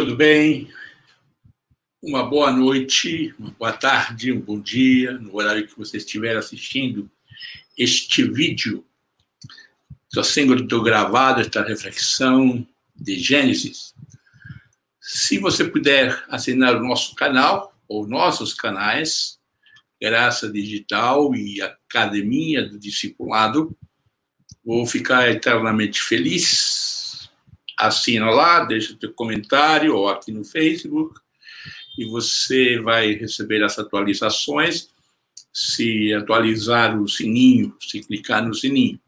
Tudo 0.00 0.16
bem? 0.16 0.72
Uma 2.02 2.24
boa 2.24 2.50
noite, 2.50 3.34
uma 3.38 3.50
boa 3.50 3.70
tarde, 3.70 4.32
um 4.32 4.40
bom 4.40 4.58
dia, 4.58 5.12
no 5.18 5.36
horário 5.36 5.68
que 5.68 5.76
você 5.76 5.98
estiver 5.98 6.38
assistindo 6.38 7.10
este 7.76 8.22
vídeo. 8.22 8.82
Está 10.08 10.24
sendo 10.24 10.82
gravado 10.82 11.42
esta 11.42 11.62
reflexão 11.62 12.66
de 12.96 13.18
Gênesis. 13.18 13.94
Se 14.98 15.36
você 15.36 15.64
puder 15.64 16.24
assinar 16.30 16.76
o 16.76 16.82
nosso 16.82 17.14
canal 17.14 17.78
ou 17.86 18.08
nossos 18.08 18.54
canais, 18.54 19.38
Graça 20.00 20.50
Digital 20.50 21.34
e 21.34 21.60
Academia 21.60 22.66
do 22.66 22.78
Discipulado, 22.78 23.76
vou 24.64 24.86
ficar 24.86 25.30
eternamente 25.30 26.00
feliz 26.00 26.99
assina 27.80 28.30
lá, 28.30 28.64
deixa 28.64 28.96
teu 28.96 29.12
comentário 29.12 29.94
ou 29.96 30.08
aqui 30.08 30.30
no 30.30 30.44
Facebook 30.44 31.20
e 31.98 32.04
você 32.06 32.78
vai 32.78 33.12
receber 33.12 33.62
as 33.62 33.78
atualizações 33.78 34.88
se 35.52 36.14
atualizar 36.14 37.00
o 37.00 37.08
sininho, 37.08 37.76
se 37.80 38.00
clicar 38.00 38.46
no 38.46 38.54
sininho. 38.54 39.00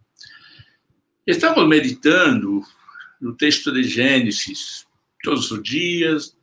Estamos 1.26 1.68
meditando 1.68 2.62
no 3.20 3.34
texto 3.36 3.70
de 3.72 3.84
Gênesis 3.84 4.84
todos 5.22 5.50
os 5.52 5.62
dias, 5.62 6.36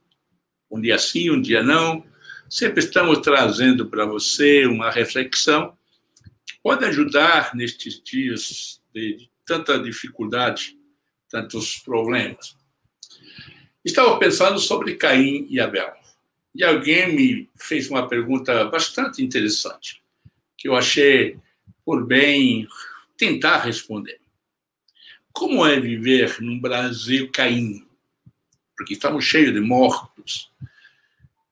um 0.72 0.80
dia 0.80 0.98
sim, 0.98 1.30
um 1.30 1.41
dia 1.41 1.62
não. 1.62 2.05
Sempre 2.49 2.80
estamos 2.80 3.20
trazendo 3.20 3.88
para 3.88 4.05
você 4.05 4.66
uma 4.66 4.90
reflexão 4.90 5.77
que 6.46 6.55
pode 6.64 6.86
ajudar 6.86 7.54
nestes 7.54 8.02
dias 8.02 8.82
de 8.93 9.30
tanta 9.46 9.77
dificuldade 9.77 10.79
tantos 11.30 11.77
problemas. 11.77 12.55
Estava 13.84 14.18
pensando 14.18 14.60
sobre 14.60 14.96
Caim 14.96 15.48
e 15.49 15.60
Abel. 15.60 15.94
E 16.54 16.63
alguém 16.63 17.16
me 17.16 17.49
fez 17.55 17.90
uma 17.90 18.08
pergunta 18.08 18.66
bastante 18.66 19.24
interessante, 19.24 20.02
que 20.58 20.68
eu 20.68 20.76
achei 20.76 21.38
por 21.86 22.05
bem 22.05 22.68
tentar 23.18 23.60
responder. 23.60 24.20
Como 25.32 25.66
é 25.66 25.80
viver 25.80 26.41
num 26.41 26.60
Brasil 26.60 27.32
Caim? 27.32 27.88
Porque 28.76 28.93
estamos 28.93 29.24
cheios 29.24 29.54
de 29.54 29.62
mortos. 29.62 30.52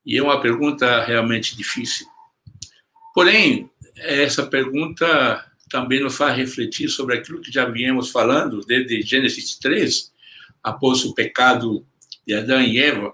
E 0.06 0.18
é 0.18 0.24
uma 0.24 0.42
pergunta 0.42 1.04
realmente 1.04 1.56
difícil. 1.56 2.08
Porém, 3.14 3.70
essa 3.96 4.46
pergunta 4.46 5.47
também 5.70 6.02
nos 6.02 6.16
faz 6.16 6.36
refletir 6.36 6.90
sobre 6.90 7.16
aquilo 7.16 7.42
que 7.42 7.52
já 7.52 7.66
viemos 7.66 8.10
falando 8.10 8.62
desde 8.62 9.02
Gênesis 9.02 9.56
3, 9.58 10.12
após 10.64 11.04
o 11.04 11.14
pecado 11.14 11.86
de 12.26 12.34
Adão 12.34 12.62
e 12.62 12.80
Eva. 12.80 13.14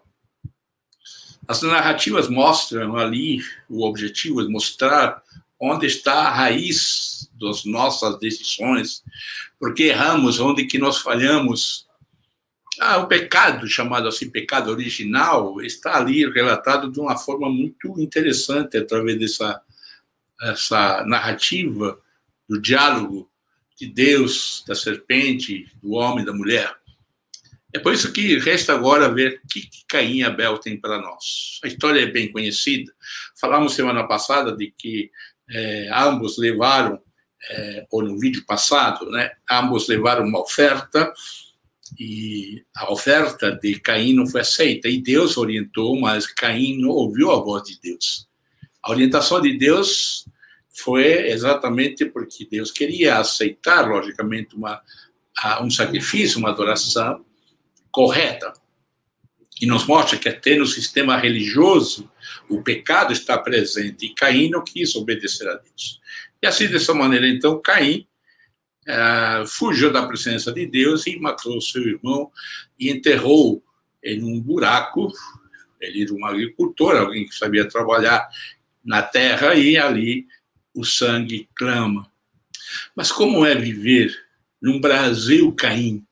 As 1.47 1.61
narrativas 1.61 2.29
mostram 2.29 2.95
ali 2.95 3.39
o 3.69 3.85
objetivo 3.85 4.43
de 4.43 4.51
mostrar 4.51 5.21
onde 5.59 5.85
está 5.87 6.13
a 6.13 6.33
raiz 6.33 7.29
das 7.39 7.65
nossas 7.65 8.17
decisões, 8.19 9.03
porque 9.59 9.83
erramos, 9.83 10.39
onde 10.39 10.65
que 10.65 10.77
nós 10.77 10.97
falhamos. 10.97 11.87
Ah, 12.79 12.97
o 12.97 13.07
pecado, 13.07 13.67
chamado 13.67 14.07
assim 14.07 14.29
pecado 14.29 14.71
original, 14.71 15.61
está 15.61 15.97
ali 15.97 16.29
relatado 16.31 16.91
de 16.91 16.99
uma 16.99 17.17
forma 17.17 17.49
muito 17.49 17.99
interessante 17.99 18.77
através 18.77 19.19
dessa 19.19 19.61
essa 20.41 21.05
narrativa 21.05 21.97
do 22.53 22.61
diálogo 22.61 23.31
de 23.79 23.87
Deus, 23.87 24.63
da 24.67 24.75
serpente, 24.75 25.65
do 25.81 25.93
homem, 25.93 26.23
da 26.23 26.31
mulher. 26.31 26.71
É 27.73 27.79
por 27.79 27.91
isso 27.91 28.13
que 28.13 28.37
resta 28.37 28.73
agora 28.75 29.11
ver 29.11 29.41
o 29.43 29.47
que 29.47 29.67
Caim 29.87 30.17
e 30.17 30.23
Abel 30.23 30.59
têm 30.59 30.79
para 30.79 31.01
nós. 31.01 31.59
A 31.63 31.67
história 31.67 32.01
é 32.01 32.05
bem 32.05 32.31
conhecida. 32.31 32.93
Falamos 33.41 33.73
semana 33.73 34.07
passada 34.07 34.55
de 34.55 34.71
que 34.77 35.09
é, 35.49 35.89
ambos 35.91 36.37
levaram, 36.37 37.01
é, 37.49 37.87
ou 37.89 38.03
no 38.03 38.19
vídeo 38.19 38.45
passado, 38.45 39.09
né, 39.09 39.31
ambos 39.49 39.87
levaram 39.87 40.23
uma 40.23 40.39
oferta 40.39 41.11
e 41.99 42.63
a 42.75 42.91
oferta 42.91 43.51
de 43.51 43.79
Caim 43.79 44.13
não 44.13 44.27
foi 44.27 44.41
aceita. 44.41 44.87
E 44.87 45.01
Deus 45.01 45.37
orientou, 45.37 45.99
mas 45.99 46.27
Caim 46.27 46.79
não 46.79 46.89
ouviu 46.89 47.31
a 47.31 47.37
voz 47.37 47.63
de 47.63 47.79
Deus. 47.81 48.27
A 48.83 48.91
orientação 48.91 49.41
de 49.41 49.57
Deus 49.57 50.27
foi 50.73 51.29
exatamente 51.29 52.05
porque 52.05 52.47
Deus 52.49 52.71
queria 52.71 53.19
aceitar, 53.19 53.87
logicamente, 53.87 54.55
uma, 54.55 54.81
um 55.61 55.69
sacrifício, 55.69 56.39
uma 56.39 56.49
adoração 56.49 57.23
correta. 57.91 58.51
E 59.61 59.67
nos 59.67 59.85
mostra 59.85 60.17
que 60.17 60.27
até 60.27 60.55
no 60.55 60.65
sistema 60.65 61.15
religioso 61.15 62.09
o 62.49 62.61
pecado 62.61 63.13
está 63.13 63.37
presente 63.37 64.07
e 64.07 64.13
Caim 64.13 64.49
não 64.49 64.63
quis 64.63 64.95
obedecer 64.95 65.47
a 65.47 65.55
Deus. 65.55 66.01
E 66.41 66.47
assim, 66.47 66.67
dessa 66.67 66.93
maneira, 66.93 67.27
então, 67.27 67.61
Caim 67.61 68.07
uh, 68.87 69.45
fugiu 69.47 69.93
da 69.93 70.05
presença 70.05 70.51
de 70.51 70.65
Deus 70.65 71.05
e 71.05 71.17
matou 71.19 71.61
seu 71.61 71.83
irmão 71.83 72.31
e 72.79 72.89
enterrou 72.89 73.63
em 74.03 74.23
um 74.23 74.41
buraco. 74.41 75.07
Ele 75.79 76.03
era 76.03 76.13
um 76.13 76.25
agricultor, 76.25 76.97
alguém 76.97 77.25
que 77.25 77.35
sabia 77.35 77.67
trabalhar 77.67 78.27
na 78.83 79.01
terra, 79.01 79.55
e 79.55 79.77
ali 79.77 80.25
o 80.73 80.83
sangue 80.83 81.47
clama. 81.55 82.09
Mas 82.95 83.11
como 83.11 83.45
é 83.45 83.55
viver 83.55 84.15
num 84.61 84.79
Brasil 84.79 85.51
Caim? 85.53 86.05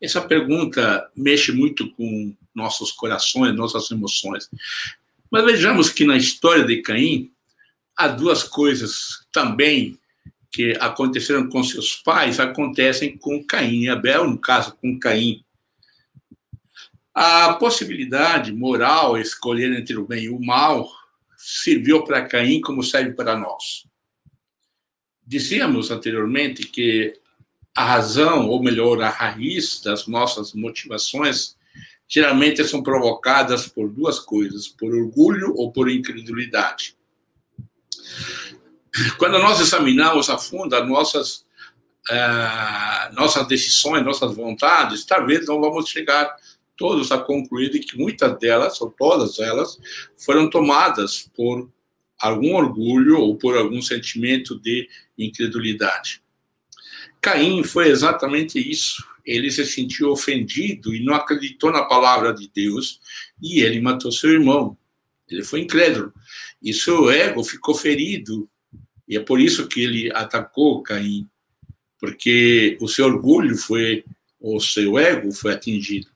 Essa 0.00 0.20
pergunta 0.20 1.10
mexe 1.16 1.52
muito 1.52 1.90
com 1.92 2.34
nossos 2.54 2.92
corações, 2.92 3.54
nossas 3.54 3.90
emoções. 3.90 4.48
Mas 5.30 5.44
vejamos 5.44 5.90
que 5.90 6.04
na 6.04 6.16
história 6.16 6.64
de 6.64 6.82
Caim, 6.82 7.30
há 7.96 8.08
duas 8.08 8.42
coisas 8.42 9.26
também 9.32 9.98
que 10.52 10.76
aconteceram 10.80 11.48
com 11.48 11.62
seus 11.62 11.96
pais, 11.96 12.40
acontecem 12.40 13.16
com 13.18 13.44
Caim 13.44 13.82
e 13.82 13.88
Abel, 13.88 14.28
no 14.28 14.38
caso 14.38 14.74
com 14.76 14.98
Caim. 14.98 15.44
A 17.14 17.54
possibilidade 17.54 18.52
moral, 18.52 19.18
escolher 19.18 19.72
entre 19.72 19.96
o 19.96 20.06
bem 20.06 20.24
e 20.24 20.30
o 20.30 20.38
mal, 20.38 20.90
serviu 21.48 22.02
para 22.02 22.26
Caim 22.26 22.60
como 22.60 22.82
serve 22.82 23.12
para 23.12 23.38
nós. 23.38 23.86
Dizíamos 25.24 25.92
anteriormente 25.92 26.66
que 26.66 27.20
a 27.72 27.84
razão, 27.84 28.48
ou 28.48 28.60
melhor, 28.60 29.00
a 29.00 29.08
raiz 29.08 29.80
das 29.80 30.08
nossas 30.08 30.52
motivações, 30.54 31.56
geralmente 32.08 32.64
são 32.64 32.82
provocadas 32.82 33.68
por 33.68 33.88
duas 33.88 34.18
coisas, 34.18 34.66
por 34.66 34.92
orgulho 34.92 35.54
ou 35.54 35.70
por 35.70 35.88
incredulidade. 35.88 36.96
Quando 39.16 39.38
nós 39.38 39.60
examinamos 39.60 40.28
a 40.28 40.38
fundo 40.38 40.74
as 40.74 40.88
nossas, 40.88 41.46
uh, 42.10 43.14
nossas 43.14 43.46
decisões, 43.46 44.04
nossas 44.04 44.34
vontades, 44.34 45.04
talvez 45.04 45.46
não 45.46 45.60
vamos 45.60 45.88
chegar 45.88 46.36
todos 46.76 47.10
a 47.10 47.18
concluir 47.18 47.70
que 47.70 47.96
muitas 47.96 48.38
delas, 48.38 48.80
ou 48.80 48.90
todas 48.90 49.38
elas, 49.38 49.78
foram 50.16 50.48
tomadas 50.50 51.30
por 51.34 51.70
algum 52.18 52.54
orgulho 52.54 53.18
ou 53.18 53.36
por 53.36 53.56
algum 53.56 53.80
sentimento 53.82 54.58
de 54.58 54.88
incredulidade. 55.18 56.22
Caim 57.20 57.62
foi 57.64 57.88
exatamente 57.88 58.58
isso. 58.58 59.04
Ele 59.24 59.50
se 59.50 59.64
sentiu 59.66 60.10
ofendido 60.10 60.94
e 60.94 61.04
não 61.04 61.14
acreditou 61.14 61.72
na 61.72 61.82
palavra 61.82 62.32
de 62.32 62.48
Deus 62.54 63.00
e 63.42 63.60
ele 63.60 63.80
matou 63.80 64.12
seu 64.12 64.30
irmão. 64.30 64.76
Ele 65.28 65.42
foi 65.42 65.60
incrédulo. 65.60 66.12
E 66.62 66.72
seu 66.72 67.10
ego 67.10 67.42
ficou 67.42 67.74
ferido. 67.74 68.48
E 69.08 69.16
é 69.16 69.20
por 69.20 69.40
isso 69.40 69.66
que 69.68 69.80
ele 69.82 70.10
atacou 70.12 70.82
Caim, 70.82 71.28
porque 71.98 72.76
o 72.80 72.88
seu 72.88 73.06
orgulho 73.06 73.56
foi, 73.56 74.04
o 74.40 74.60
seu 74.60 74.98
ego 74.98 75.32
foi 75.32 75.52
atingido. 75.52 76.08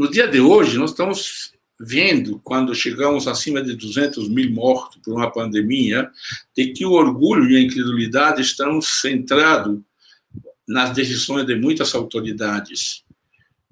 No 0.00 0.10
dia 0.10 0.26
de 0.26 0.40
hoje, 0.40 0.78
nós 0.78 0.92
estamos 0.92 1.52
vendo, 1.78 2.40
quando 2.42 2.74
chegamos 2.74 3.28
acima 3.28 3.62
de 3.62 3.76
200 3.76 4.30
mil 4.30 4.50
mortos 4.50 4.98
por 5.04 5.12
uma 5.12 5.30
pandemia, 5.30 6.10
de 6.56 6.72
que 6.72 6.86
o 6.86 6.92
orgulho 6.92 7.50
e 7.50 7.58
a 7.58 7.60
incredulidade 7.60 8.40
estão 8.40 8.80
centrados 8.80 9.78
nas 10.66 10.94
decisões 10.94 11.44
de 11.44 11.54
muitas 11.54 11.94
autoridades. 11.94 13.04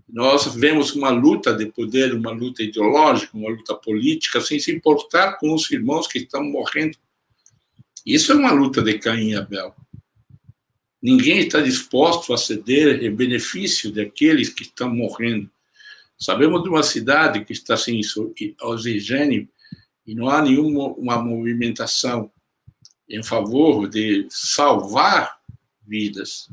Nós 0.06 0.54
vemos 0.54 0.94
uma 0.94 1.08
luta 1.08 1.54
de 1.54 1.64
poder, 1.64 2.12
uma 2.12 2.30
luta 2.30 2.62
ideológica, 2.62 3.34
uma 3.34 3.48
luta 3.48 3.74
política, 3.74 4.38
sem 4.42 4.60
se 4.60 4.70
importar 4.70 5.38
com 5.38 5.54
os 5.54 5.70
irmãos 5.70 6.06
que 6.06 6.18
estão 6.18 6.44
morrendo. 6.44 6.98
Isso 8.04 8.32
é 8.32 8.34
uma 8.34 8.52
luta 8.52 8.82
de 8.82 8.98
Caim 8.98 9.30
e 9.30 9.34
Abel. 9.34 9.74
Ninguém 11.00 11.38
está 11.38 11.62
disposto 11.62 12.34
a 12.34 12.36
ceder 12.36 13.02
em 13.02 13.16
benefício 13.16 13.90
daqueles 13.90 14.50
que 14.50 14.64
estão 14.64 14.94
morrendo. 14.94 15.50
Sabemos 16.18 16.62
de 16.62 16.68
uma 16.68 16.82
cidade 16.82 17.44
que 17.44 17.52
está 17.52 17.76
sem 17.76 18.00
oxigênio 18.60 19.48
e 20.06 20.14
não 20.14 20.28
há 20.28 20.42
nenhuma 20.42 20.88
uma 20.94 21.22
movimentação 21.22 22.30
em 23.08 23.22
favor 23.22 23.88
de 23.88 24.26
salvar 24.28 25.38
vidas. 25.86 26.50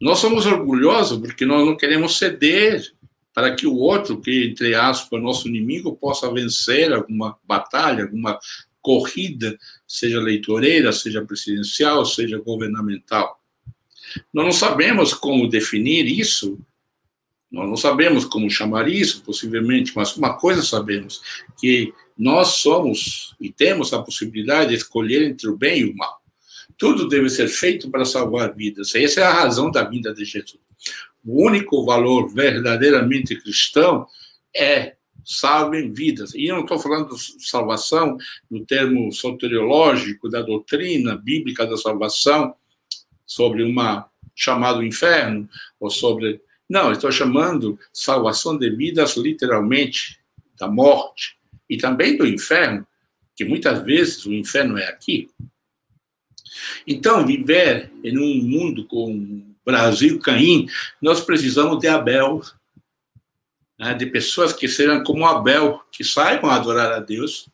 Nós 0.00 0.18
somos 0.18 0.44
orgulhosos 0.44 1.18
porque 1.18 1.46
nós 1.46 1.64
não 1.64 1.76
queremos 1.76 2.18
ceder 2.18 2.92
para 3.32 3.54
que 3.54 3.66
o 3.66 3.74
outro, 3.74 4.20
que 4.20 4.46
entre 4.46 4.74
aspas, 4.74 5.22
nosso 5.22 5.48
inimigo, 5.48 5.96
possa 5.96 6.32
vencer 6.32 6.92
alguma 6.92 7.38
batalha, 7.44 8.04
alguma 8.04 8.38
corrida, 8.80 9.58
seja 9.88 10.18
eleitoreira, 10.18 10.92
seja 10.92 11.24
presidencial, 11.24 12.04
seja 12.04 12.38
governamental. 12.38 13.40
Nós 14.32 14.44
não 14.44 14.52
sabemos 14.52 15.14
como 15.14 15.48
definir 15.48 16.06
isso, 16.06 16.58
nós 17.54 17.68
não 17.68 17.76
sabemos 17.76 18.24
como 18.24 18.50
chamar 18.50 18.88
isso, 18.88 19.22
possivelmente, 19.22 19.92
mas 19.94 20.16
uma 20.16 20.36
coisa 20.36 20.60
sabemos, 20.60 21.20
que 21.56 21.94
nós 22.18 22.48
somos 22.48 23.32
e 23.40 23.48
temos 23.48 23.92
a 23.92 24.02
possibilidade 24.02 24.70
de 24.70 24.74
escolher 24.74 25.22
entre 25.22 25.48
o 25.48 25.56
bem 25.56 25.82
e 25.82 25.84
o 25.84 25.96
mal. 25.96 26.20
Tudo 26.76 27.08
deve 27.08 27.28
ser 27.28 27.46
feito 27.46 27.88
para 27.88 28.04
salvar 28.04 28.52
vidas. 28.52 28.92
Essa 28.96 29.20
é 29.20 29.22
a 29.22 29.32
razão 29.32 29.70
da 29.70 29.84
vinda 29.84 30.12
de 30.12 30.24
Jesus. 30.24 30.58
O 31.24 31.46
único 31.46 31.84
valor 31.84 32.28
verdadeiramente 32.28 33.36
cristão 33.36 34.04
é 34.54 34.96
salvem 35.24 35.92
vidas. 35.92 36.34
E 36.34 36.46
eu 36.46 36.56
não 36.56 36.62
estou 36.62 36.80
falando 36.80 37.14
de 37.14 37.48
salvação 37.48 38.18
no 38.50 38.66
termo 38.66 39.12
soteriológico 39.12 40.28
da 40.28 40.42
doutrina 40.42 41.16
bíblica 41.16 41.64
da 41.64 41.76
salvação, 41.76 42.56
sobre 43.24 43.62
uma 43.62 44.10
chamado 44.34 44.82
inferno 44.82 45.48
ou 45.78 45.88
sobre 45.88 46.40
não, 46.68 46.92
estou 46.92 47.12
chamando 47.12 47.78
salvação 47.92 48.56
de 48.56 48.70
vidas 48.70 49.16
literalmente 49.16 50.18
da 50.58 50.68
morte 50.68 51.36
e 51.68 51.76
também 51.76 52.16
do 52.16 52.26
inferno, 52.26 52.86
que 53.36 53.44
muitas 53.44 53.82
vezes 53.82 54.24
o 54.24 54.32
inferno 54.32 54.78
é 54.78 54.86
aqui. 54.86 55.28
Então, 56.86 57.26
viver 57.26 57.92
em 58.02 58.16
um 58.16 58.42
mundo 58.42 58.86
com 58.86 59.54
Brasil, 59.64 60.18
Caim, 60.20 60.66
nós 61.00 61.20
precisamos 61.20 61.78
de 61.78 61.88
Abel, 61.88 62.42
né, 63.78 63.94
de 63.94 64.06
pessoas 64.06 64.52
que 64.52 64.68
sejam 64.68 65.02
como 65.02 65.26
Abel, 65.26 65.82
que 65.90 66.04
saibam 66.04 66.50
adorar 66.50 66.92
a 66.92 67.00
Deus, 67.00 67.48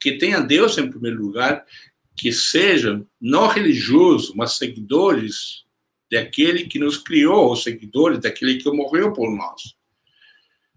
que 0.00 0.12
tenham 0.12 0.46
Deus 0.46 0.78
em 0.78 0.90
primeiro 0.90 1.20
lugar, 1.20 1.64
que 2.16 2.32
sejam 2.32 3.06
não 3.20 3.46
religiosos, 3.46 4.34
mas 4.34 4.56
seguidores 4.56 5.64
daquele 6.10 6.64
que 6.64 6.78
nos 6.78 6.98
criou, 6.98 7.48
ou 7.48 7.56
seguidores 7.56 8.18
daquele 8.18 8.56
que 8.56 8.70
morreu 8.70 9.12
por 9.12 9.30
nós. 9.30 9.76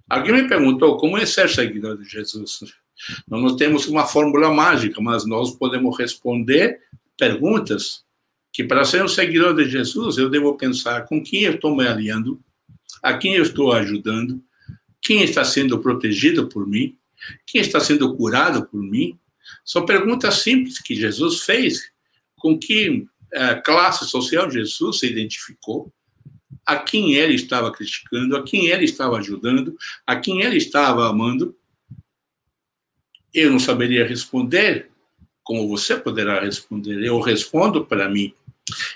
Alguém 0.09 0.33
me 0.33 0.47
perguntou 0.47 0.97
como 0.97 1.17
é 1.17 1.25
ser 1.25 1.49
seguidor 1.49 1.97
de 1.97 2.07
Jesus. 2.07 2.59
Nós 3.27 3.41
não 3.41 3.57
temos 3.57 3.87
uma 3.87 4.05
fórmula 4.05 4.53
mágica, 4.53 5.01
mas 5.01 5.25
nós 5.25 5.51
podemos 5.55 5.97
responder 5.97 6.79
perguntas 7.17 8.05
que 8.51 8.63
para 8.63 8.85
ser 8.85 9.03
um 9.03 9.07
seguidor 9.07 9.55
de 9.55 9.67
Jesus 9.67 10.17
eu 10.17 10.29
devo 10.29 10.55
pensar 10.55 11.05
com 11.05 11.21
quem 11.21 11.41
eu 11.41 11.55
estou 11.55 11.75
me 11.75 11.85
aliando, 11.85 12.39
a 13.01 13.17
quem 13.17 13.33
eu 13.33 13.43
estou 13.43 13.73
ajudando, 13.73 14.41
quem 15.01 15.23
está 15.23 15.43
sendo 15.43 15.79
protegido 15.79 16.47
por 16.47 16.67
mim, 16.67 16.95
quem 17.45 17.59
está 17.59 17.79
sendo 17.79 18.15
curado 18.15 18.65
por 18.67 18.81
mim. 18.81 19.19
São 19.65 19.85
perguntas 19.85 20.35
simples 20.35 20.79
que 20.79 20.95
Jesus 20.95 21.41
fez, 21.41 21.91
com 22.37 22.57
que 22.57 23.05
classe 23.63 24.05
social 24.05 24.49
Jesus 24.49 24.99
se 24.99 25.07
identificou, 25.07 25.91
a 26.65 26.77
quem 26.77 27.15
ele 27.15 27.35
estava 27.35 27.71
criticando, 27.71 28.37
a 28.37 28.43
quem 28.43 28.67
ele 28.67 28.85
estava 28.85 29.17
ajudando, 29.17 29.75
a 30.05 30.15
quem 30.15 30.41
ele 30.41 30.57
estava 30.57 31.09
amando. 31.09 31.55
Eu 33.33 33.51
não 33.51 33.59
saberia 33.59 34.07
responder 34.07 34.89
como 35.43 35.67
você 35.67 35.95
poderá 35.95 36.39
responder. 36.39 37.03
Eu 37.03 37.19
respondo 37.19 37.85
para 37.85 38.09
mim. 38.09 38.33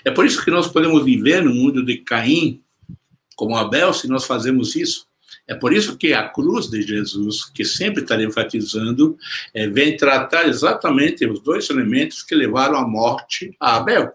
É 0.04 0.10
por 0.10 0.24
isso 0.24 0.42
que 0.42 0.50
nós 0.50 0.68
podemos 0.68 1.04
viver 1.04 1.42
no 1.42 1.54
mundo 1.54 1.84
de 1.84 1.98
Caim, 1.98 2.62
como 3.36 3.56
Abel, 3.56 3.92
se 3.92 4.08
nós 4.08 4.24
fazemos 4.24 4.74
isso. 4.74 5.06
É 5.46 5.54
por 5.54 5.72
isso 5.72 5.96
que 5.96 6.12
a 6.12 6.28
cruz 6.28 6.68
de 6.68 6.82
Jesus, 6.82 7.44
que 7.44 7.64
sempre 7.64 8.02
está 8.02 8.20
enfatizando, 8.22 9.16
é, 9.54 9.66
vem 9.66 9.96
tratar 9.96 10.46
exatamente 10.46 11.26
os 11.26 11.40
dois 11.40 11.68
elementos 11.70 12.22
que 12.22 12.34
levaram 12.34 12.76
à 12.76 12.86
morte 12.86 13.54
a 13.58 13.76
Abel: 13.76 14.12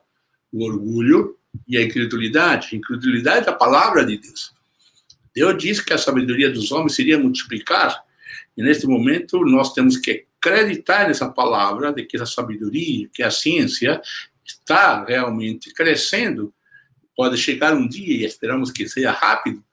o 0.53 0.63
orgulho 0.63 1.35
e 1.67 1.77
a 1.77 1.81
incredulidade. 1.81 2.75
Incredulidade 2.75 3.45
da 3.45 3.51
palavra 3.53 4.05
de 4.05 4.17
Deus. 4.17 4.53
Deus 5.35 5.57
disse 5.57 5.83
que 5.83 5.94
a 5.94 5.97
sabedoria 5.97 6.50
dos 6.51 6.71
homens 6.71 6.94
seria 6.94 7.17
multiplicar, 7.17 8.03
e 8.55 8.61
neste 8.61 8.85
momento 8.85 9.44
nós 9.44 9.73
temos 9.73 9.97
que 9.97 10.25
acreditar 10.38 11.07
nessa 11.07 11.27
palavra, 11.27 11.91
de 11.91 12.03
que 12.03 12.15
essa 12.15 12.25
sabedoria, 12.27 13.09
que 13.11 13.23
a 13.23 13.31
ciência 13.31 14.00
está 14.45 15.03
realmente 15.03 15.73
crescendo, 15.73 16.53
pode 17.15 17.38
chegar 17.38 17.73
um 17.73 17.88
dia, 17.88 18.17
e 18.17 18.25
esperamos 18.25 18.71
que 18.71 18.88
seja 18.88 19.11
rápido, 19.11 19.63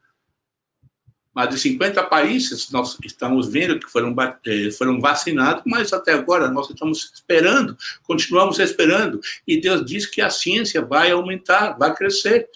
mas 1.34 1.48
de 1.48 1.58
50 1.58 2.02
países 2.04 2.70
nós 2.70 2.98
estamos 3.04 3.48
vendo 3.48 3.78
que 3.78 3.90
foram, 3.90 4.14
eh, 4.46 4.70
foram 4.72 5.00
vacinados, 5.00 5.62
mas 5.66 5.92
até 5.92 6.12
agora 6.12 6.50
nós 6.50 6.68
estamos 6.68 7.12
esperando, 7.14 7.76
continuamos 8.02 8.58
esperando, 8.58 9.20
e 9.46 9.60
Deus 9.60 9.84
diz 9.84 10.06
que 10.06 10.20
a 10.20 10.30
ciência 10.30 10.82
vai 10.82 11.10
aumentar, 11.10 11.78
vai 11.78 11.94
crescer. 11.94 12.48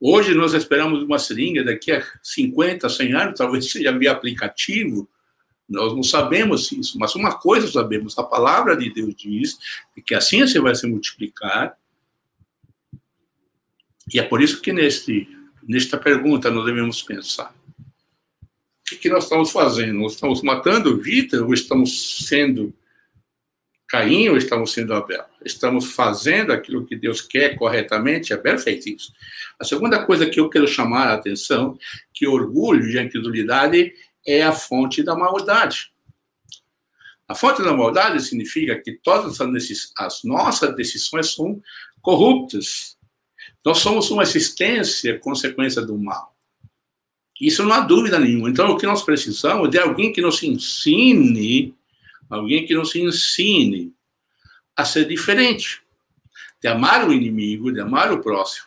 Hoje 0.00 0.34
nós 0.34 0.52
esperamos 0.52 1.02
uma 1.02 1.18
seringa, 1.18 1.64
daqui 1.64 1.92
a 1.92 2.02
50, 2.22 2.88
100 2.88 3.12
anos, 3.14 3.38
talvez 3.38 3.70
seja 3.70 3.96
via 3.96 4.12
aplicativo, 4.12 5.08
nós 5.68 5.92
não 5.94 6.02
sabemos 6.02 6.70
isso, 6.70 6.98
mas 6.98 7.14
uma 7.14 7.38
coisa 7.38 7.66
sabemos: 7.66 8.16
a 8.18 8.22
palavra 8.22 8.76
de 8.76 8.92
Deus 8.92 9.14
diz 9.16 9.58
que 10.04 10.14
a 10.14 10.20
ciência 10.20 10.62
vai 10.62 10.74
se 10.74 10.86
multiplicar. 10.86 11.76
E 14.12 14.20
é 14.20 14.22
por 14.22 14.40
isso 14.40 14.62
que 14.62 14.72
neste, 14.72 15.28
nesta 15.66 15.98
pergunta 15.98 16.50
nós 16.50 16.64
devemos 16.64 17.02
pensar: 17.02 17.52
o 18.92 18.98
que, 18.98 19.08
nós 19.08 19.24
estamos 19.24 19.50
fazendo? 19.50 19.94
Nós 19.94 20.12
estamos 20.12 20.42
matando 20.42 20.96
vida 20.96 21.44
ou 21.44 21.52
estamos 21.52 22.26
sendo 22.26 22.72
Caim 23.88 24.28
ou 24.28 24.36
estamos 24.36 24.72
sendo 24.72 24.94
Abel? 24.94 25.24
Estamos 25.44 25.92
fazendo 25.92 26.52
aquilo 26.52 26.86
que 26.86 26.94
Deus 26.94 27.20
quer 27.20 27.56
corretamente? 27.56 28.32
Abel 28.32 28.58
fez 28.58 28.86
isso. 28.86 29.12
A 29.58 29.64
segunda 29.64 30.04
coisa 30.04 30.28
que 30.28 30.38
eu 30.38 30.48
quero 30.48 30.68
chamar 30.68 31.08
a 31.08 31.14
atenção, 31.14 31.76
que 32.12 32.26
orgulho 32.26 32.88
e 32.88 33.00
incredulidade 33.00 33.92
é 34.24 34.42
a 34.42 34.52
fonte 34.52 35.02
da 35.02 35.16
maldade. 35.16 35.92
A 37.28 37.34
fonte 37.34 37.62
da 37.62 37.72
maldade 37.72 38.22
significa 38.22 38.80
que 38.80 38.92
todas 38.92 39.40
as 39.98 40.22
nossas 40.22 40.76
decisões 40.76 41.34
são 41.34 41.60
corruptas. 42.00 42.96
Nós 43.64 43.78
somos 43.78 44.10
uma 44.12 44.22
existência 44.22 45.18
consequência 45.18 45.82
do 45.82 45.98
mal. 45.98 46.35
Isso 47.40 47.62
não 47.62 47.72
há 47.72 47.80
dúvida 47.80 48.18
nenhuma. 48.18 48.48
Então, 48.48 48.70
o 48.70 48.78
que 48.78 48.86
nós 48.86 49.02
precisamos 49.02 49.68
é 49.68 49.70
de 49.70 49.78
alguém 49.78 50.12
que 50.12 50.22
nos 50.22 50.42
ensine, 50.42 51.74
alguém 52.30 52.64
que 52.64 52.74
nos 52.74 52.94
ensine 52.94 53.92
a 54.74 54.84
ser 54.84 55.06
diferente, 55.06 55.82
de 56.60 56.68
amar 56.68 57.06
o 57.06 57.12
inimigo, 57.12 57.72
de 57.72 57.80
amar 57.80 58.12
o 58.12 58.20
próximo, 58.20 58.66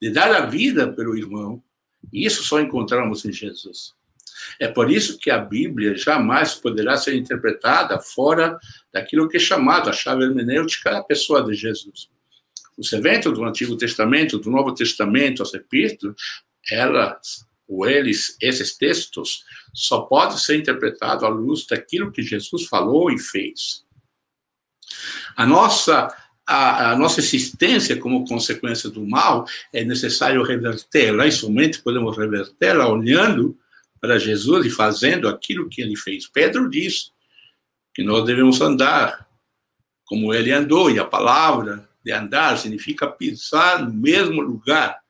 de 0.00 0.10
dar 0.10 0.34
a 0.34 0.46
vida 0.46 0.90
pelo 0.92 1.16
irmão. 1.16 1.62
Isso 2.12 2.42
só 2.42 2.60
encontramos 2.60 3.24
em 3.24 3.32
Jesus. 3.32 3.94
É 4.58 4.66
por 4.66 4.90
isso 4.90 5.18
que 5.18 5.30
a 5.30 5.38
Bíblia 5.38 5.94
jamais 5.94 6.54
poderá 6.54 6.96
ser 6.96 7.14
interpretada 7.14 8.00
fora 8.00 8.58
daquilo 8.92 9.28
que 9.28 9.36
é 9.36 9.40
chamado 9.40 9.88
a 9.88 9.92
chave 9.92 10.24
hermenêutica 10.24 10.90
da 10.90 11.02
pessoa 11.02 11.44
de 11.44 11.54
Jesus. 11.54 12.08
Os 12.76 12.92
eventos 12.92 13.32
do 13.32 13.44
Antigo 13.44 13.76
Testamento, 13.76 14.38
do 14.38 14.50
Novo 14.50 14.74
Testamento, 14.74 15.42
as 15.42 15.54
epístolas, 15.54 16.16
elas 16.70 17.46
ou 17.72 17.88
eles, 17.88 18.36
esses 18.40 18.76
textos, 18.76 19.44
só 19.72 20.02
podem 20.02 20.36
ser 20.36 20.56
interpretados 20.56 21.24
à 21.24 21.28
luz 21.28 21.66
daquilo 21.66 22.12
que 22.12 22.22
Jesus 22.22 22.66
falou 22.66 23.10
e 23.10 23.18
fez. 23.18 23.84
A 25.36 25.46
nossa 25.46 26.14
a, 26.44 26.90
a, 26.90 26.96
nossa 26.96 27.20
existência 27.20 27.96
como 27.96 28.26
consequência 28.26 28.90
do 28.90 29.06
mal 29.06 29.46
é 29.72 29.84
necessário 29.84 30.42
revertê-la, 30.42 31.26
e 31.26 31.32
somente 31.32 31.80
podemos 31.80 32.18
revertê-la 32.18 32.88
olhando 32.88 33.56
para 34.00 34.18
Jesus 34.18 34.66
e 34.66 34.70
fazendo 34.70 35.28
aquilo 35.28 35.68
que 35.68 35.80
ele 35.80 35.96
fez. 35.96 36.26
Pedro 36.26 36.68
diz 36.68 37.12
que 37.94 38.02
nós 38.02 38.26
devemos 38.26 38.60
andar 38.60 39.26
como 40.04 40.34
ele 40.34 40.52
andou, 40.52 40.90
e 40.90 40.98
a 40.98 41.04
palavra 41.04 41.88
de 42.04 42.12
andar 42.12 42.58
significa 42.58 43.06
pisar 43.06 43.82
no 43.82 43.94
mesmo 43.94 44.42
lugar 44.42 45.01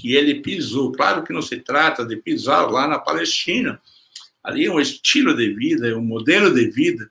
que 0.00 0.14
ele 0.14 0.40
pisou. 0.40 0.92
Claro 0.92 1.22
que 1.22 1.32
não 1.32 1.42
se 1.42 1.56
trata 1.58 2.04
de 2.04 2.16
pisar 2.16 2.70
lá 2.70 2.86
na 2.86 2.98
Palestina. 2.98 3.80
Ali 4.42 4.66
é 4.66 4.70
um 4.70 4.80
estilo 4.80 5.34
de 5.34 5.52
vida, 5.54 5.88
é 5.88 5.94
um 5.94 6.04
modelo 6.04 6.54
de 6.54 6.70
vida. 6.70 7.10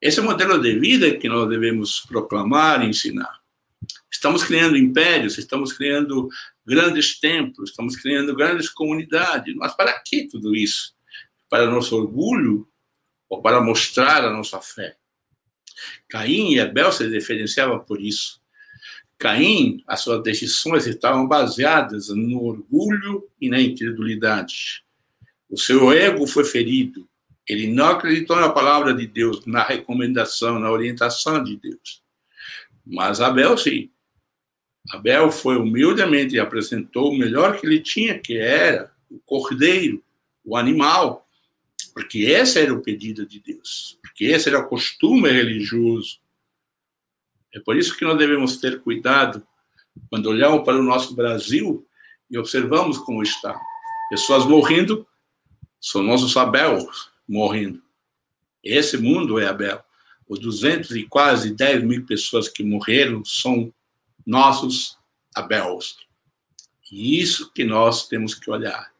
Esse 0.00 0.20
modelo 0.20 0.60
de 0.60 0.78
vida 0.78 1.16
que 1.16 1.28
nós 1.28 1.48
devemos 1.48 2.00
proclamar 2.00 2.84
e 2.84 2.88
ensinar. 2.88 3.38
Estamos 4.10 4.44
criando 4.44 4.76
impérios, 4.76 5.38
estamos 5.38 5.72
criando 5.72 6.28
grandes 6.66 7.18
templos, 7.18 7.70
estamos 7.70 7.96
criando 7.96 8.34
grandes 8.34 8.68
comunidades. 8.68 9.54
Mas 9.56 9.74
para 9.74 9.98
que 10.00 10.28
tudo 10.28 10.54
isso? 10.54 10.94
Para 11.48 11.70
nosso 11.70 11.96
orgulho 11.96 12.68
ou 13.28 13.40
para 13.40 13.60
mostrar 13.60 14.24
a 14.24 14.30
nossa 14.30 14.60
fé? 14.60 14.96
Caim 16.08 16.54
e 16.54 16.60
Abel 16.60 16.92
se 16.92 17.08
diferenciavam 17.08 17.80
por 17.80 18.00
isso. 18.00 18.37
Caim, 19.18 19.82
as 19.86 20.00
suas 20.00 20.22
decisões 20.22 20.86
estavam 20.86 21.26
baseadas 21.26 22.08
no 22.08 22.44
orgulho 22.44 23.28
e 23.40 23.48
na 23.48 23.60
incredulidade. 23.60 24.84
O 25.50 25.58
seu 25.58 25.92
ego 25.92 26.26
foi 26.26 26.44
ferido. 26.44 27.08
Ele 27.48 27.66
não 27.66 27.86
acreditou 27.86 28.36
na 28.36 28.50
palavra 28.50 28.94
de 28.94 29.06
Deus, 29.06 29.44
na 29.46 29.64
recomendação, 29.64 30.60
na 30.60 30.70
orientação 30.70 31.42
de 31.42 31.56
Deus. 31.56 32.02
Mas 32.86 33.20
Abel, 33.20 33.56
sim. 33.58 33.90
Abel 34.90 35.32
foi 35.32 35.56
humildemente 35.56 36.36
e 36.36 36.40
apresentou 36.40 37.10
o 37.10 37.18
melhor 37.18 37.58
que 37.58 37.66
ele 37.66 37.80
tinha, 37.80 38.18
que 38.18 38.36
era 38.36 38.92
o 39.10 39.18
cordeiro, 39.18 40.02
o 40.44 40.56
animal, 40.56 41.26
porque 41.92 42.20
esse 42.20 42.60
era 42.60 42.72
o 42.72 42.80
pedido 42.80 43.26
de 43.26 43.40
Deus, 43.40 43.98
porque 44.00 44.26
esse 44.26 44.48
era 44.48 44.60
o 44.60 44.68
costume 44.68 45.30
religioso. 45.30 46.20
É 47.54 47.60
por 47.60 47.76
isso 47.76 47.96
que 47.96 48.04
nós 48.04 48.18
devemos 48.18 48.58
ter 48.58 48.80
cuidado 48.80 49.46
quando 50.10 50.26
olhamos 50.26 50.64
para 50.64 50.78
o 50.78 50.82
nosso 50.82 51.14
Brasil 51.14 51.86
e 52.30 52.38
observamos 52.38 52.98
como 52.98 53.22
está. 53.22 53.58
Pessoas 54.10 54.44
morrendo, 54.44 55.06
são 55.80 56.02
nossos 56.02 56.36
Abels 56.36 57.10
morrendo. 57.28 57.82
Esse 58.62 58.96
mundo 58.96 59.38
é 59.38 59.46
Abel. 59.46 59.82
Os 60.28 60.38
200 60.38 60.90
e 60.92 61.04
quase 61.04 61.54
10 61.54 61.84
mil 61.84 62.04
pessoas 62.04 62.48
que 62.48 62.62
morreram 62.62 63.24
são 63.24 63.72
nossos 64.26 64.98
Abels. 65.34 65.96
E 66.90 67.20
isso 67.20 67.52
que 67.52 67.64
nós 67.64 68.08
temos 68.08 68.34
que 68.34 68.50
olhar. 68.50 68.92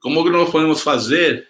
Como 0.00 0.28
nós 0.30 0.50
podemos 0.50 0.82
fazer 0.82 1.48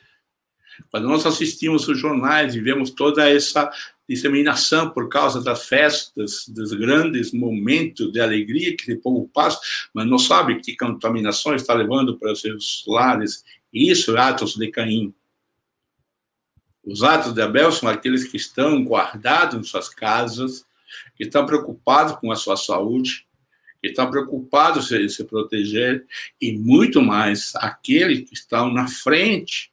quando 0.90 1.08
nós 1.08 1.24
assistimos 1.26 1.86
os 1.88 1.98
jornais 1.98 2.54
e 2.54 2.60
vemos 2.60 2.90
toda 2.90 3.28
essa 3.28 3.70
disseminação 4.08 4.90
por 4.90 5.08
causa 5.08 5.42
das 5.42 5.66
festas, 5.66 6.46
dos 6.48 6.72
grandes 6.72 7.32
momentos 7.32 8.12
de 8.12 8.20
alegria 8.20 8.76
que 8.76 8.92
o 8.92 9.00
povo 9.00 9.28
passa, 9.32 9.58
mas 9.92 10.06
não 10.06 10.18
sabe 10.18 10.60
que 10.60 10.76
contaminação 10.76 11.54
está 11.54 11.74
levando 11.74 12.16
para 12.16 12.32
os 12.32 12.40
seus 12.40 12.84
lares. 12.86 13.44
Isso 13.72 14.16
é 14.16 14.20
atos 14.20 14.54
de 14.54 14.68
Caim. 14.70 15.12
Os 16.84 17.02
atos 17.02 17.32
de 17.32 17.42
Abel 17.42 17.72
são 17.72 17.88
aqueles 17.88 18.24
que 18.24 18.36
estão 18.36 18.84
guardados 18.84 19.58
em 19.58 19.62
suas 19.64 19.88
casas, 19.88 20.64
que 21.16 21.24
estão 21.24 21.44
preocupados 21.44 22.16
com 22.16 22.30
a 22.30 22.36
sua 22.36 22.56
saúde, 22.56 23.26
que 23.80 23.88
estão 23.88 24.08
preocupados 24.08 24.92
em 24.92 25.08
se 25.08 25.24
proteger, 25.24 26.06
e 26.40 26.56
muito 26.56 27.02
mais 27.02 27.52
aqueles 27.56 28.28
que 28.28 28.34
estão 28.34 28.72
na 28.72 28.86
frente, 28.86 29.72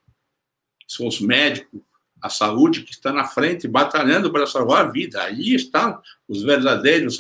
que 0.94 0.98
são 0.98 1.08
os 1.08 1.20
médicos, 1.20 1.82
a 2.22 2.30
saúde 2.30 2.84
que 2.84 2.92
está 2.92 3.12
na 3.12 3.26
frente, 3.26 3.68
batalhando 3.68 4.32
para 4.32 4.48
salvar 4.48 4.86
a 4.86 4.92
vida. 4.92 5.22
Aí 5.24 5.56
estão 5.56 6.02
os 6.28 6.44
verdadeiros 6.44 7.18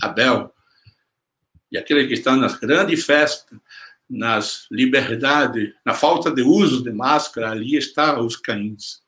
Abel. 0.00 0.52
E 1.70 1.78
aqueles 1.78 2.08
que 2.08 2.14
estão 2.14 2.36
nas 2.36 2.58
grandes 2.58 3.04
festas, 3.04 3.58
nas 4.08 4.66
liberdades, 4.70 5.72
na 5.84 5.94
falta 5.94 6.30
de 6.30 6.42
uso 6.42 6.82
de 6.82 6.90
máscara, 6.90 7.50
ali 7.50 7.76
estão 7.76 8.26
os 8.26 8.36
caíns. 8.36 9.00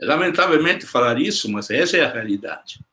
É 0.00 0.04
lamentavelmente 0.04 0.86
falar 0.86 1.20
isso, 1.20 1.50
mas 1.50 1.70
essa 1.70 1.96
é 1.96 2.04
a 2.04 2.12
realidade. 2.12 2.84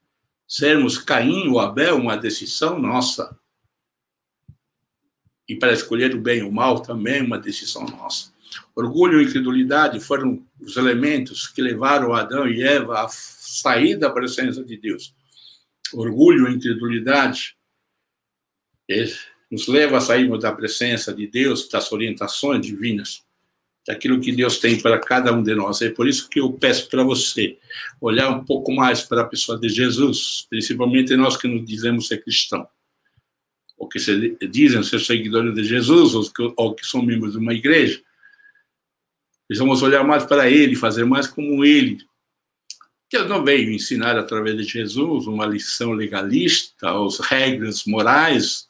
Sermos 0.47 0.97
Caim 0.97 1.49
ou 1.49 1.59
Abel, 1.59 1.97
uma 1.97 2.17
decisão 2.17 2.79
nossa. 2.79 3.37
E 5.47 5.55
para 5.55 5.73
escolher 5.73 6.15
o 6.15 6.21
bem 6.21 6.39
e 6.39 6.43
o 6.43 6.51
mal 6.51 6.81
também 6.81 7.21
uma 7.21 7.37
decisão 7.37 7.85
nossa. 7.85 8.34
Orgulho 8.75 9.21
e 9.21 9.25
incredulidade 9.25 10.01
foram 10.01 10.45
os 10.59 10.75
elementos 10.75 11.47
que 11.47 11.61
levaram 11.61 12.13
Adão 12.13 12.45
e 12.45 12.61
Eva 12.61 13.05
a 13.05 13.07
sair 13.07 13.95
da 13.95 14.09
presença 14.09 14.61
de 14.63 14.75
Deus. 14.75 15.15
Orgulho 15.93 16.49
e 16.49 16.55
incredulidade 16.55 17.55
nos 19.49 19.67
leva 19.67 19.97
a 19.97 20.01
sairmos 20.01 20.41
da 20.41 20.51
presença 20.51 21.13
de 21.13 21.25
Deus, 21.25 21.69
das 21.69 21.89
orientações 21.91 22.65
divinas, 22.65 23.23
daquilo 23.87 24.19
que 24.19 24.33
Deus 24.33 24.59
tem 24.59 24.81
para 24.81 24.99
cada 24.99 25.31
um 25.31 25.41
de 25.41 25.55
nós. 25.55 25.81
É 25.81 25.89
por 25.89 26.05
isso 26.05 26.27
que 26.27 26.41
eu 26.41 26.51
peço 26.51 26.89
para 26.89 27.01
você 27.01 27.57
olhar 28.01 28.29
um 28.29 28.43
pouco 28.43 28.73
mais 28.73 29.03
para 29.03 29.21
a 29.21 29.25
pessoa 29.25 29.57
de 29.57 29.69
Jesus, 29.69 30.47
principalmente 30.49 31.15
nós 31.15 31.37
que 31.37 31.47
nos 31.47 31.65
dizemos 31.65 32.09
ser 32.09 32.21
cristãos, 32.21 32.67
ou 33.77 33.87
que 33.87 33.99
se 33.99 34.37
dizem 34.49 34.83
ser 34.83 34.99
seguidores 34.99 35.53
de 35.55 35.63
Jesus, 35.63 36.31
ou 36.57 36.75
que 36.75 36.85
são 36.85 37.01
membros 37.01 37.31
de 37.31 37.37
uma 37.37 37.53
igreja 37.53 38.03
Precisamos 39.47 39.83
olhar 39.83 40.03
mais 40.03 40.25
para 40.25 40.49
ele, 40.49 40.75
fazer 40.75 41.05
mais 41.05 41.27
como 41.27 41.63
ele. 41.63 41.99
Deus 43.11 43.29
não 43.29 43.43
veio 43.43 43.71
ensinar 43.71 44.17
através 44.17 44.57
de 44.57 44.63
Jesus 44.63 45.27
uma 45.27 45.45
lição 45.45 45.91
legalista, 45.91 46.91
ou 46.91 47.07
regras 47.21 47.85
morais, 47.85 48.67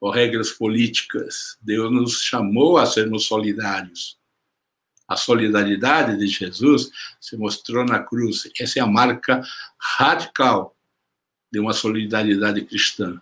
ou 0.00 0.10
regras 0.10 0.50
políticas. 0.50 1.56
Deus 1.62 1.90
nos 1.92 2.20
chamou 2.22 2.76
a 2.76 2.86
sermos 2.86 3.26
solidários. 3.26 4.18
A 5.08 5.16
solidariedade 5.16 6.18
de 6.18 6.26
Jesus 6.26 6.90
se 7.20 7.36
mostrou 7.36 7.84
na 7.84 8.00
cruz. 8.00 8.50
Essa 8.58 8.80
é 8.80 8.82
a 8.82 8.86
marca 8.86 9.40
radical 9.78 10.76
de 11.52 11.60
uma 11.60 11.72
solidariedade 11.72 12.62
cristã. 12.64 13.20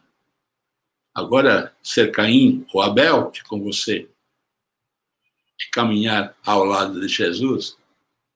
Agora, 1.14 1.76
ser 1.82 2.10
Caim 2.10 2.66
ou 2.72 2.80
Abel 2.80 3.30
é 3.36 3.46
com 3.46 3.62
você 3.62 4.08
de 5.58 5.68
caminhar 5.70 6.34
ao 6.44 6.64
lado 6.64 7.00
de 7.00 7.08
Jesus. 7.08 7.76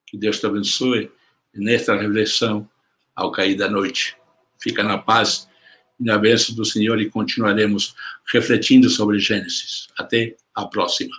Que 0.05 0.17
Deus 0.17 0.39
te 0.39 0.45
abençoe 0.45 1.11
nesta 1.53 1.95
reflexão 1.95 2.67
ao 3.15 3.31
cair 3.31 3.55
da 3.55 3.69
noite. 3.69 4.15
Fica 4.59 4.83
na 4.83 4.97
paz 4.97 5.47
e 5.99 6.03
na 6.03 6.17
bênção 6.17 6.55
do 6.55 6.65
Senhor 6.65 6.99
e 6.99 7.09
continuaremos 7.09 7.95
refletindo 8.31 8.89
sobre 8.89 9.19
Gênesis. 9.19 9.87
Até 9.97 10.35
a 10.55 10.65
próxima. 10.65 11.15